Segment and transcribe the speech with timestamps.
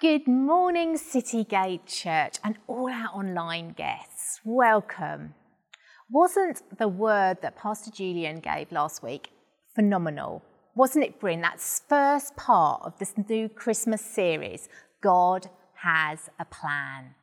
[0.00, 4.38] Good morning, Citygate Church, and all our online guests.
[4.44, 5.34] Welcome.
[6.08, 9.30] Wasn't the word that Pastor Julian gave last week
[9.74, 10.44] phenomenal?
[10.76, 11.42] Wasn't it brilliant?
[11.42, 14.68] That's first part of this new Christmas series.
[15.00, 15.50] God
[15.82, 17.16] has a plan.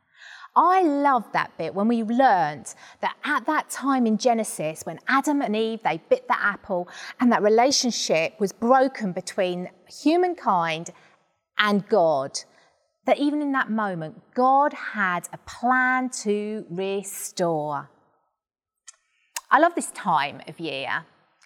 [0.54, 5.42] I love that bit when we learnt that at that time in Genesis, when Adam
[5.42, 6.90] and Eve they bit the apple
[7.22, 10.90] and that relationship was broken between humankind
[11.58, 12.38] and God
[13.06, 17.90] that even in that moment, God had a plan to restore.
[19.52, 21.06] I love this time of year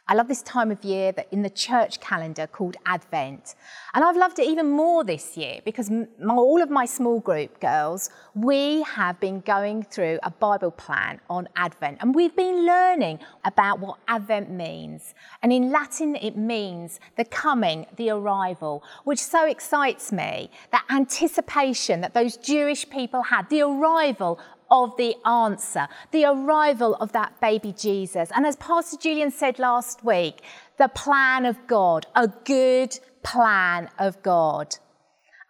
[0.09, 3.53] I love this time of year that in the church calendar called Advent.
[3.93, 5.91] And I've loved it even more this year because
[6.27, 11.47] all of my small group girls, we have been going through a Bible plan on
[11.55, 15.13] Advent and we've been learning about what Advent means.
[15.43, 22.01] And in Latin, it means the coming, the arrival, which so excites me, that anticipation
[22.01, 24.39] that those Jewish people had, the arrival
[24.71, 28.29] of the answer, the arrival of that baby Jesus.
[28.35, 30.41] And as Pastor Julian said last week,
[30.77, 34.75] the plan of God, a good plan of God.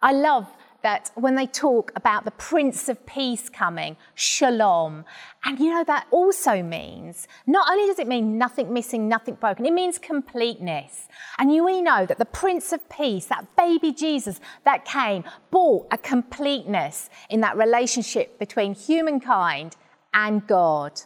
[0.02, 0.48] I love
[0.82, 5.04] that when they talk about the Prince of Peace coming, Shalom,
[5.44, 9.66] and you know, that also means, not only does it mean nothing missing, nothing broken,
[9.66, 11.08] it means completeness.
[11.38, 15.86] And you we know that the Prince of Peace, that baby Jesus that came, brought
[15.90, 19.76] a completeness in that relationship between humankind
[20.12, 21.00] and God.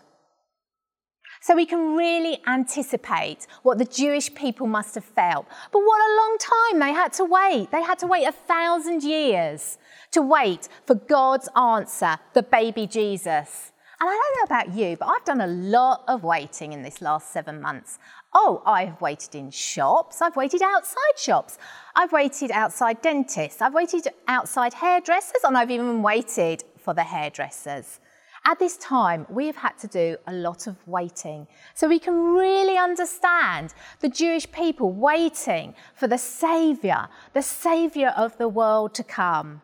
[1.45, 5.45] So we can really anticipate what the Jewish people must have felt.
[5.73, 7.71] But what a long time they had to wait.
[7.71, 9.77] They had to wait a thousand years
[10.13, 13.73] to wait for God's answer, the baby Jesus.
[14.01, 17.03] And I don't know about you, but I've done a lot of waiting in this
[17.03, 17.99] last seven months.
[18.33, 20.23] Oh, I have waited in shops.
[20.23, 21.59] I've waited outside shops.
[21.95, 23.61] I've waited outside dentists.
[23.61, 28.01] I've waited outside hairdressers, and I've even waited for the hairdressers.
[28.47, 31.47] At this time, we have had to do a lot of waiting.
[31.75, 38.37] So we can really understand the Jewish people waiting for the Saviour, the Saviour of
[38.37, 39.63] the world to come.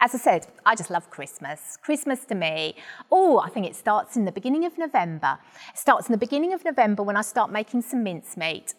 [0.00, 1.76] As I said, I just love Christmas.
[1.82, 2.76] Christmas to me,
[3.10, 5.38] oh, I think it starts in the beginning of November.
[5.70, 8.74] It starts in the beginning of November when I start making some mincemeat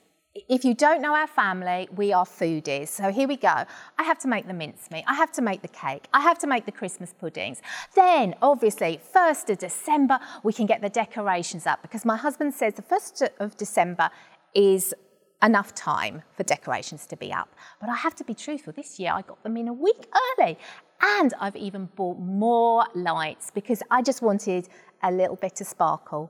[0.48, 2.90] if you don't know our family, we are foodies.
[2.90, 3.66] So here we go.
[3.98, 5.04] I have to make the mincemeat.
[5.08, 6.08] I have to make the cake.
[6.14, 7.62] I have to make the Christmas puddings.
[7.96, 12.76] Then, obviously, 1st of December, we can get the decorations up because my husband says
[12.76, 14.10] the 1st of December
[14.54, 14.94] is
[15.42, 17.56] enough time for decorations to be up.
[17.80, 18.74] But I have to be truthful.
[18.74, 20.08] This year, I got them in a week
[20.40, 20.58] early.
[21.02, 24.68] And I've even bought more lights because I just wanted
[25.02, 26.30] a little bit of sparkle.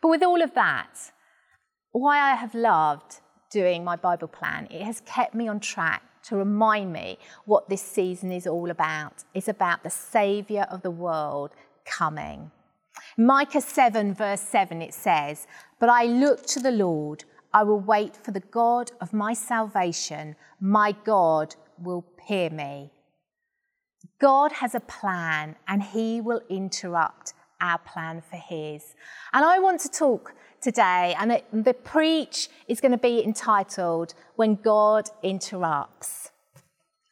[0.00, 1.12] But with all of that,
[1.92, 3.20] why I have loved
[3.52, 7.82] doing my Bible plan, it has kept me on track to remind me what this
[7.82, 9.24] season is all about.
[9.34, 11.50] It's about the Saviour of the world
[11.84, 12.50] coming.
[13.16, 15.46] Micah 7, verse 7, it says,
[15.78, 20.36] But I look to the Lord, I will wait for the God of my salvation.
[20.60, 22.90] My God will hear me.
[24.18, 28.94] God has a plan and he will interrupt our plan for his.
[29.32, 34.56] And I want to talk today, and the preach is going to be entitled When
[34.56, 36.30] God Interrupts.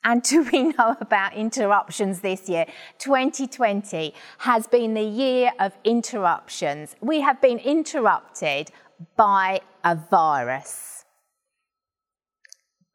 [0.02, 2.66] And do we know about interruptions this year?
[2.98, 6.96] 2020 has been the year of interruptions.
[7.00, 8.70] We have been interrupted
[9.16, 11.04] by a virus.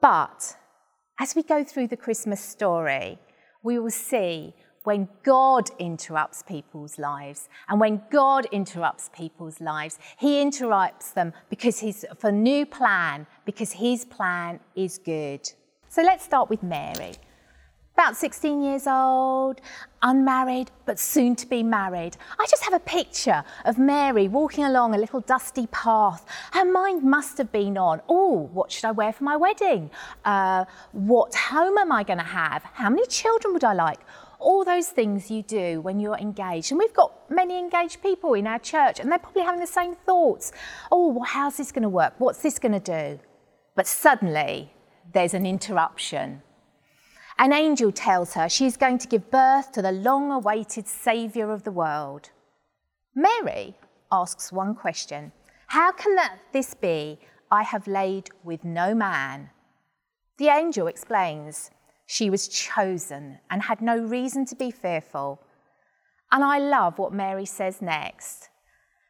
[0.02, 0.58] But
[1.20, 3.20] as we go through the Christmas story,
[3.64, 7.50] we will see when God interrupts people's lives.
[7.68, 13.74] And when God interrupts people's lives, He interrupts them because He's for new plan, because
[13.74, 15.50] His plan is good.
[15.90, 17.14] So let's start with Mary.
[17.98, 19.62] About 16 years old,
[20.02, 22.18] unmarried, but soon to be married.
[22.38, 26.26] I just have a picture of Mary walking along a little dusty path.
[26.52, 29.90] Her mind must have been on, oh, what should I wear for my wedding?
[30.26, 32.64] Uh, what home am I going to have?
[32.64, 34.02] How many children would I like?
[34.46, 36.72] All those things you do when you're engaged.
[36.72, 39.96] And we've got many engaged people in our church, and they're probably having the same
[39.96, 40.52] thoughts.
[40.92, 42.14] Oh, well, how's this going to work?
[42.20, 43.20] What's this going to do?
[43.76, 44.72] But suddenly,
[45.14, 46.44] there's an interruption.
[47.40, 51.64] An angel tells her she's going to give birth to the long awaited Saviour of
[51.64, 52.30] the world.
[53.16, 53.76] Mary
[54.12, 55.32] asks one question
[55.68, 57.20] How can that, this be?
[57.52, 59.50] I have laid with no man.
[60.38, 61.72] The angel explains
[62.06, 65.40] she was chosen and had no reason to be fearful.
[66.32, 68.50] And I love what Mary says next.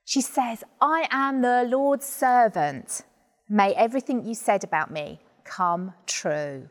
[0.05, 3.03] She says, I am the Lord's servant.
[3.49, 6.69] May everything you said about me come true.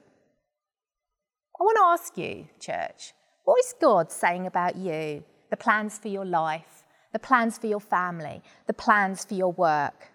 [1.59, 3.13] I want to ask you, church,
[3.45, 5.25] what is God saying about you?
[5.51, 10.09] The plans for your life, the plans for your family, the plans for your work.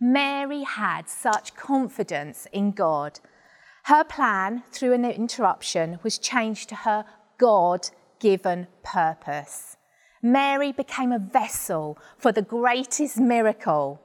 [0.00, 3.20] Mary had such confidence in God.
[3.84, 7.04] Her plan, through an interruption, was changed to her
[7.36, 7.88] God
[8.18, 9.76] given purpose.
[10.22, 14.00] Mary became a vessel for the greatest miracle.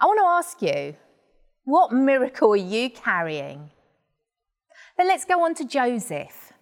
[0.00, 0.96] I want to ask you,
[1.64, 3.70] what miracle are you carrying?
[4.96, 6.54] Then let's go on to Joseph,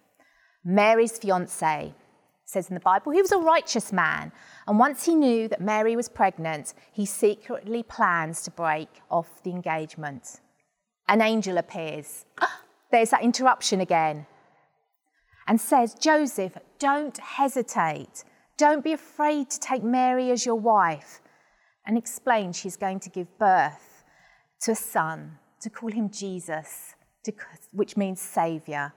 [0.65, 1.93] Mary's fiance.
[2.43, 4.33] says in the Bible, he was a righteous man,
[4.67, 9.51] and once he knew that Mary was pregnant, he secretly plans to break off the
[9.51, 10.41] engagement.
[11.07, 12.25] An angel appears.
[12.91, 14.25] There's that interruption again.
[15.47, 18.23] And says, Joseph, don't hesitate.
[18.57, 21.21] Don't be afraid to take Mary as your wife.
[21.85, 24.03] And explain she's going to give birth
[24.61, 27.31] to a son, to call him Jesus, to,
[27.71, 28.93] which means Saviour.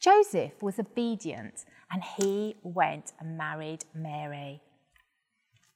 [0.00, 4.60] Joseph was obedient and he went and married Mary.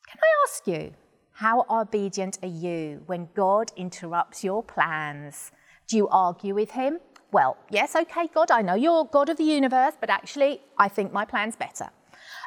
[0.09, 0.93] Can I ask you,
[1.33, 5.51] how obedient are you when God interrupts your plans?
[5.87, 7.01] Do you argue with him?
[7.33, 11.13] Well, yes, okay, God, I know you're God of the universe, but actually, I think
[11.13, 11.89] my plan's better.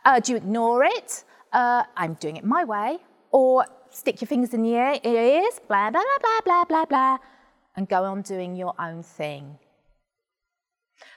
[0.04, 1.24] Uh, do you ignore it?
[1.52, 3.00] Uh, I'm doing it my way.
[3.32, 7.18] Or stick your fingers in your ears, blah, blah, blah, blah, blah, blah, blah,
[7.76, 9.58] and go on doing your own thing.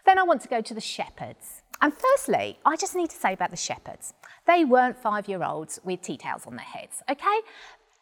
[0.07, 1.63] Then I want to go to the shepherds.
[1.81, 4.15] And firstly, I just need to say about the shepherds.
[4.49, 7.41] They weren't five year olds with tea towels on their heads, okay?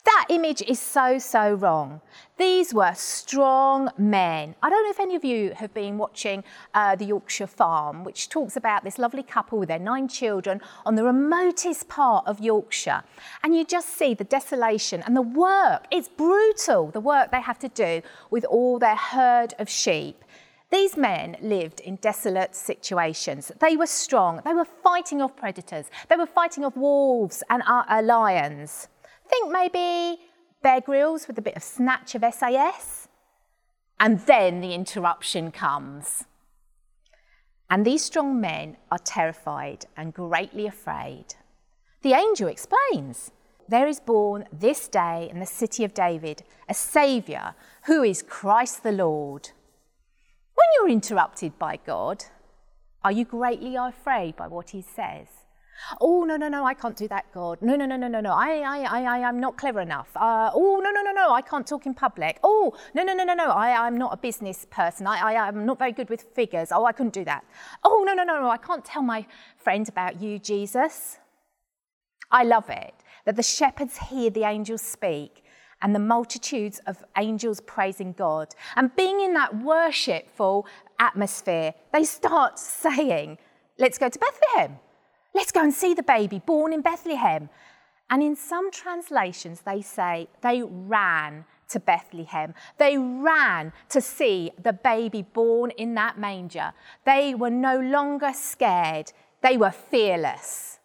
[0.05, 2.01] That image is so, so wrong.
[2.39, 4.55] These were strong men.
[4.63, 8.29] I don't know if any of you have been watching uh, the Yorkshire Farm, which
[8.29, 13.03] talks about this lovely couple with their nine children on the remotest part of Yorkshire.
[13.43, 15.87] And you just see the desolation and the work.
[15.91, 20.23] It's brutal, the work they have to do with all their herd of sheep.
[20.71, 23.53] These men lived in desolate situations.
[23.61, 24.41] They were strong.
[24.45, 25.87] They were fighting off predators.
[26.09, 28.89] They were fighting off wolves and uh, lions.
[29.29, 30.21] Think maybe
[30.63, 33.09] Bear Grylls with a bit of snatch of SAS.
[34.01, 36.25] And then the interruption comes.
[37.71, 41.35] And these strong men are terrified and greatly afraid.
[42.03, 43.31] The angel explains
[43.69, 47.55] there is born this day in the city of David a Saviour
[47.87, 49.51] who is Christ the Lord.
[50.57, 52.25] When you're interrupted by God,
[53.05, 55.29] are you greatly afraid by what he says?
[56.01, 57.59] Oh, no, no, no, I can't do that, God.
[57.61, 60.09] No, no, no, no, no, no, I, I, I, I am not clever enough.
[60.17, 62.39] Uh, oh, no, no, no, no, I can't talk in public.
[62.43, 65.07] Oh, no, no, no, no, no, I, I'm not a business person.
[65.07, 66.73] I, I, I'm not very good with figures.
[66.73, 67.45] Oh, I couldn't do that.
[67.85, 69.27] Oh, no, no, no, no, I can't tell my
[69.59, 71.19] friend about you, Jesus.
[72.31, 72.95] I love it
[73.27, 75.45] that the shepherds hear the angels speak
[75.83, 78.55] and the multitudes of angels praising God.
[78.77, 80.67] And being in that worshipful
[80.99, 83.39] atmosphere, they start saying,
[83.79, 84.79] Let's go to Bethlehem.
[85.35, 87.51] Let's go and see the baby born in Bethlehem.
[88.09, 92.55] And in some translations, they say they ran to Bethlehem.
[92.79, 96.73] They ran to see the baby born in that manger.
[97.05, 99.13] They were no longer scared,
[99.43, 100.79] they were fearless.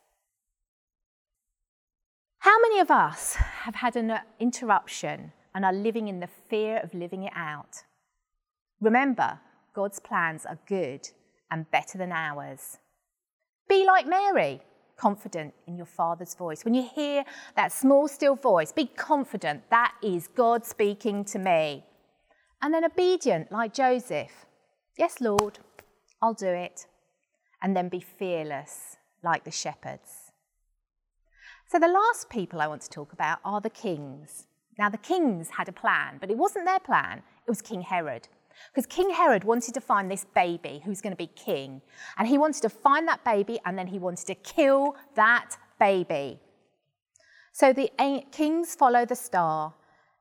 [2.41, 6.91] How many of us have had an interruption and are living in the fear of
[6.95, 7.83] living it out?
[8.79, 9.39] Remember,
[9.75, 11.07] God's plans are good
[11.51, 12.79] and better than ours.
[13.69, 14.60] Be like Mary,
[14.98, 16.65] confident in your Father's voice.
[16.65, 21.86] When you hear that small, still voice, be confident that is God speaking to me.
[22.60, 24.48] And then obedient, like Joseph.
[24.98, 25.60] Yes, Lord,
[26.24, 26.88] I'll do it.
[27.62, 30.30] And then be fearless, like the shepherds.
[31.71, 34.45] So, the last people I want to talk about are the kings.
[34.77, 38.27] Now, the kings had a plan, but it wasn't their plan, it was King Herod.
[38.67, 41.81] Because King Herod wanted to find this baby who's going to be king.
[42.17, 46.41] And he wanted to find that baby and then he wanted to kill that baby.
[47.53, 47.89] So the
[48.33, 49.73] kings follow the star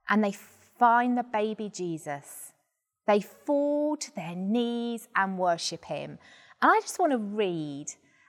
[0.08, 0.36] and they
[0.78, 2.52] find the baby Jesus.
[3.08, 6.10] They fall to their knees and worship him.
[6.62, 7.86] And I just want to read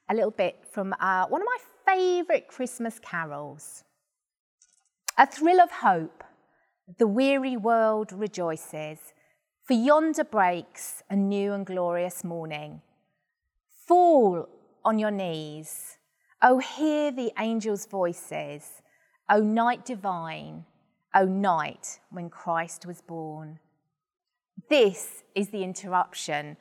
[0.10, 1.58] a little bit from uh, one of my
[1.92, 3.84] favourite Christmas carols.
[5.18, 6.24] A thrill of hope,
[6.98, 9.00] the weary world rejoices,
[9.64, 12.82] for yonder breaks a new and glorious morning.
[13.88, 14.48] Fall
[14.86, 15.98] on your knees,
[16.42, 18.82] oh, hear the angels' voices,
[19.30, 20.66] O night divine,
[21.14, 23.60] O night when Christ was born.
[24.70, 26.58] This is the interruption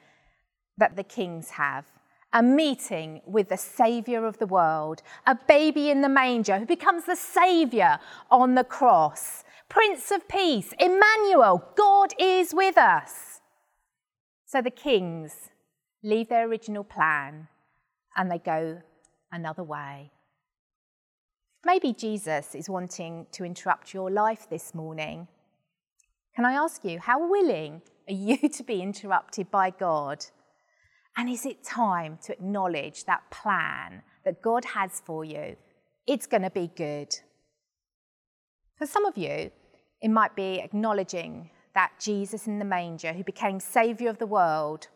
[0.76, 1.86] that the kings have
[2.32, 7.04] a meeting with the Saviour of the world, a baby in the manger who becomes
[7.04, 7.98] the Saviour
[8.30, 9.44] on the cross.
[9.68, 13.40] Prince of Peace, Emmanuel, God is with us.
[14.46, 15.50] So the kings
[16.02, 17.48] leave their original plan,
[18.16, 18.82] and they go
[19.30, 20.10] another way.
[21.64, 25.28] Maybe Jesus is wanting to interrupt your life this morning.
[26.34, 30.24] Can I ask you, how willing are you to be interrupted by God?
[31.16, 35.56] And is it time to acknowledge that plan that God has for you?
[36.06, 37.14] It's going to be good.
[38.76, 39.50] For some of you,
[40.00, 44.88] it might be acknowledging that Jesus in the manger, who became Saviour of the world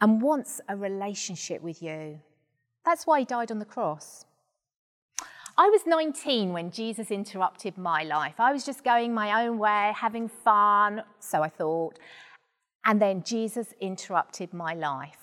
[0.00, 2.20] and wants a relationship with you.
[2.84, 4.24] That's why he died on the cross.
[5.56, 8.34] I was 19 when Jesus interrupted my life.
[8.38, 11.98] I was just going my own way, having fun, so I thought.
[12.84, 15.18] And then Jesus interrupted my life.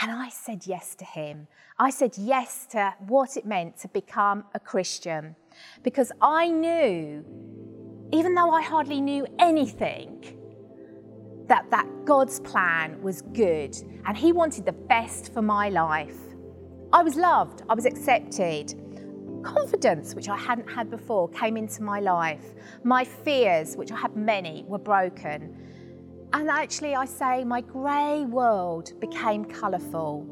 [0.00, 1.48] And I said yes to him.
[1.78, 5.36] I said yes to what it meant to become a Christian
[5.82, 7.24] because I knew,
[8.12, 10.36] even though I hardly knew anything,
[11.48, 16.18] that, that God's plan was good and He wanted the best for my life.
[16.92, 18.74] I was loved, I was accepted.
[19.42, 22.54] Confidence, which I hadn't had before, came into my life.
[22.82, 25.56] My fears, which I had many, were broken.
[26.36, 30.26] And actually, I say my grey world became colourful.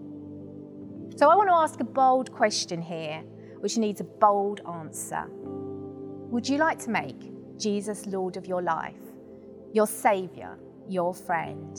[1.16, 3.22] So I want to ask a bold question here,
[3.60, 5.24] which needs a bold answer.
[5.30, 9.00] Would you like to make Jesus Lord of your life,
[9.72, 10.58] your Saviour,
[10.90, 11.74] your friend?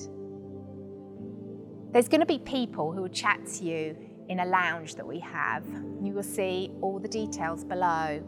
[1.93, 3.95] There's going to be people who will chat to you
[4.27, 5.63] in a lounge that we have.
[6.01, 8.23] You will see all the details below.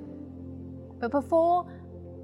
[1.00, 1.66] But before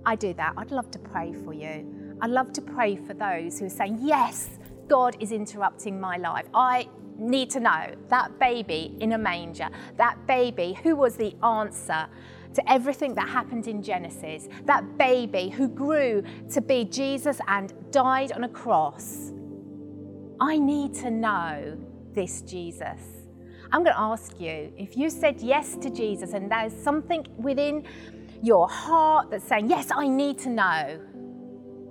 [0.05, 2.02] I do that, I'd love to pray for you.
[2.23, 4.47] I'd love to pray for those who are saying, Yes,
[4.87, 6.45] God is interrupting my life.
[6.53, 6.87] I
[7.17, 12.07] need to know that baby in a manger, that baby who was the answer
[12.53, 18.31] to everything that happened in Genesis, that baby who grew to be Jesus and died
[18.31, 19.33] on a cross.
[20.39, 21.77] I need to know
[22.13, 23.01] this Jesus.
[23.73, 27.85] I'm going to ask you if you said yes to Jesus and there's something within
[28.41, 31.01] your heart that's saying, Yes, I need to know.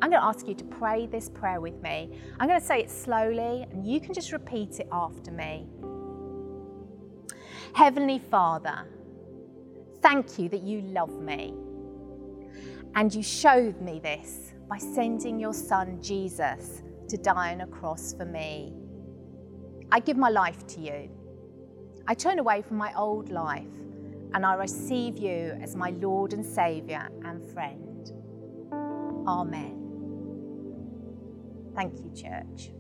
[0.03, 2.19] I'm going to ask you to pray this prayer with me.
[2.41, 5.69] I'm going to say it slowly, and you can just repeat it after me.
[7.73, 8.85] Heavenly Father,
[10.01, 11.55] thank you that you love me.
[12.97, 18.13] And you showed me this by sending your son Jesus to die on a cross
[18.13, 18.75] for me.
[19.93, 21.11] I give my life to you.
[22.09, 23.69] I turn away from my old life
[24.35, 28.11] and I receive you as my Lord and Saviour and friend.
[29.29, 29.82] Amen.
[31.75, 32.73] Thank you, church.